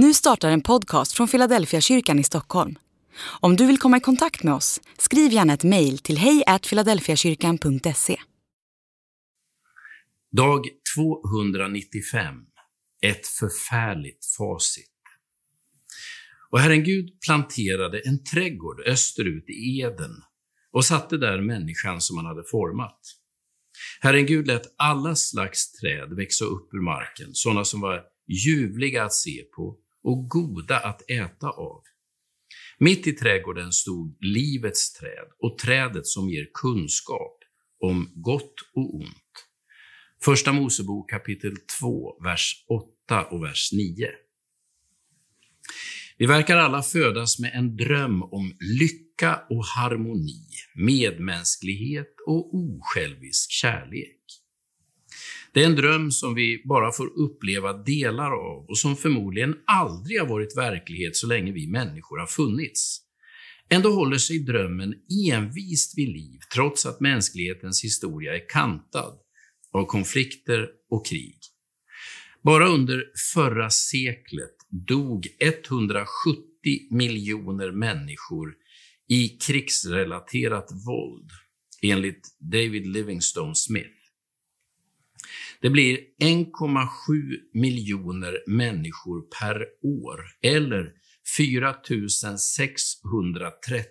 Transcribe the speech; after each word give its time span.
Nu 0.00 0.14
startar 0.14 0.50
en 0.50 0.60
podcast 0.60 1.12
från 1.12 1.28
Philadelphia 1.28 1.80
kyrkan 1.80 2.18
i 2.18 2.24
Stockholm. 2.24 2.78
Om 3.40 3.56
du 3.56 3.66
vill 3.66 3.78
komma 3.78 3.96
i 3.96 4.00
kontakt 4.00 4.42
med 4.42 4.54
oss, 4.54 4.80
skriv 4.98 5.32
gärna 5.32 5.52
ett 5.52 5.64
mejl 5.64 5.98
till 5.98 6.18
hejfiladelfiakyrkan.se. 6.18 8.16
Dag 10.36 10.66
295. 10.96 12.34
Ett 13.02 13.26
förfärligt 13.26 14.24
facit. 14.38 14.92
Och 16.50 16.60
Herren 16.60 16.84
Gud 16.84 17.20
planterade 17.20 18.00
en 18.00 18.24
trädgård 18.24 18.80
österut 18.86 19.48
i 19.48 19.80
Eden 19.80 20.22
och 20.72 20.84
satte 20.84 21.16
där 21.16 21.40
människan 21.40 22.00
som 22.00 22.16
han 22.16 22.26
hade 22.26 22.44
format. 22.50 23.00
Herren 24.00 24.26
Gud 24.26 24.46
lät 24.46 24.74
alla 24.76 25.14
slags 25.14 25.72
träd 25.72 26.16
växa 26.16 26.44
upp 26.44 26.74
ur 26.74 26.82
marken, 26.82 27.28
sådana 27.32 27.64
som 27.64 27.80
var 27.80 28.02
ljuvliga 28.28 29.04
att 29.04 29.14
se 29.14 29.42
på 29.56 29.78
och 30.08 30.28
goda 30.28 30.78
att 30.78 31.10
äta 31.10 31.48
av. 31.48 31.82
Mitt 32.78 33.06
i 33.06 33.12
trädgården 33.12 33.72
stod 33.72 34.16
livets 34.20 34.92
träd 34.92 35.28
och 35.38 35.58
trädet 35.58 36.06
som 36.06 36.28
ger 36.28 36.46
kunskap 36.54 37.38
om 37.80 38.12
gott 38.14 38.54
och 38.74 38.94
ont. 38.94 39.46
Första 40.24 40.52
Mosebok 40.52 41.10
kapitel 41.10 41.56
2, 41.80 42.22
vers 42.22 42.64
8 43.08 43.24
och 43.24 43.44
vers 43.44 43.70
9. 43.72 44.08
Vi 46.18 46.26
verkar 46.26 46.56
alla 46.56 46.82
födas 46.82 47.38
med 47.38 47.50
en 47.54 47.76
dröm 47.76 48.22
om 48.22 48.56
lycka 48.80 49.40
och 49.50 49.64
harmoni, 49.64 50.46
medmänsklighet 50.74 52.14
och 52.26 52.54
osjälvisk 52.54 53.50
kärlek. 53.50 54.20
Det 55.58 55.64
är 55.64 55.66
en 55.66 55.76
dröm 55.76 56.10
som 56.10 56.34
vi 56.34 56.62
bara 56.64 56.92
får 56.92 57.06
uppleva 57.06 57.72
delar 57.72 58.30
av 58.30 58.66
och 58.68 58.78
som 58.78 58.96
förmodligen 58.96 59.54
aldrig 59.66 60.20
har 60.20 60.26
varit 60.26 60.56
verklighet 60.56 61.16
så 61.16 61.26
länge 61.26 61.52
vi 61.52 61.66
människor 61.66 62.18
har 62.18 62.26
funnits. 62.26 63.00
Ändå 63.68 63.90
håller 63.90 64.18
sig 64.18 64.38
drömmen 64.38 64.94
envist 65.32 65.98
vid 65.98 66.08
liv 66.08 66.40
trots 66.54 66.86
att 66.86 67.00
mänsklighetens 67.00 67.84
historia 67.84 68.34
är 68.34 68.48
kantad 68.48 69.18
av 69.72 69.84
konflikter 69.84 70.68
och 70.90 71.06
krig. 71.06 71.38
Bara 72.42 72.68
under 72.68 73.04
förra 73.34 73.70
seklet 73.70 74.56
dog 74.88 75.26
170 75.40 76.06
miljoner 76.90 77.72
människor 77.72 78.54
i 79.08 79.28
krigsrelaterat 79.28 80.68
våld, 80.86 81.30
enligt 81.82 82.36
David 82.40 82.86
Livingstone 82.86 83.54
Smith. 83.54 83.97
Det 85.60 85.70
blir 85.70 85.98
1,7 86.22 86.88
miljoner 87.52 88.34
människor 88.46 89.22
per 89.40 89.66
år, 89.82 90.20
eller 90.42 90.92
4 91.38 91.74
630 92.38 93.86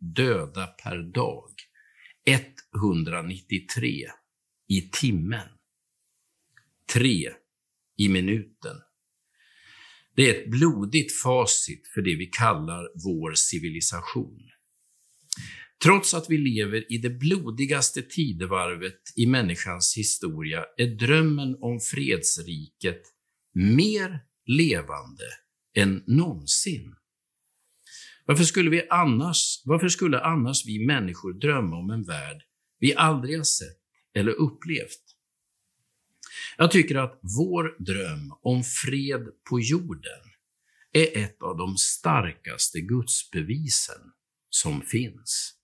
döda 0.00 0.66
per 0.66 1.12
dag. 1.12 1.50
193 2.26 4.06
i 4.68 4.80
timmen. 4.80 5.48
3 6.94 7.30
i 7.98 8.08
minuten. 8.08 8.76
Det 10.16 10.30
är 10.30 10.34
ett 10.34 10.50
blodigt 10.50 11.22
facit 11.22 11.88
för 11.94 12.02
det 12.02 12.16
vi 12.16 12.26
kallar 12.26 13.04
vår 13.04 13.32
civilisation. 13.34 14.50
Trots 15.82 16.14
att 16.14 16.30
vi 16.30 16.38
lever 16.38 16.92
i 16.92 16.98
det 16.98 17.10
blodigaste 17.10 18.02
tidevarvet 18.02 19.00
i 19.16 19.26
människans 19.26 19.96
historia 19.96 20.64
är 20.76 20.86
drömmen 20.86 21.56
om 21.60 21.80
fredsriket 21.80 23.02
mer 23.54 24.20
levande 24.46 25.24
än 25.76 26.04
någonsin. 26.06 26.94
Varför 28.26 28.44
skulle, 28.44 28.70
vi 28.70 28.86
annars, 28.90 29.62
varför 29.64 29.88
skulle 29.88 30.20
annars 30.20 30.66
vi 30.66 30.86
människor 30.86 31.32
drömma 31.32 31.76
om 31.76 31.90
en 31.90 32.02
värld 32.02 32.42
vi 32.78 32.94
aldrig 32.94 33.36
har 33.36 33.44
sett 33.44 33.80
eller 34.14 34.32
upplevt? 34.32 35.16
Jag 36.56 36.70
tycker 36.70 36.96
att 36.96 37.18
vår 37.38 37.76
dröm 37.84 38.32
om 38.42 38.62
fred 38.62 39.28
på 39.50 39.60
jorden 39.60 40.20
är 40.92 41.18
ett 41.24 41.42
av 41.42 41.56
de 41.56 41.76
starkaste 41.76 42.80
gudsbevisen 42.80 44.12
som 44.50 44.82
finns. 44.82 45.59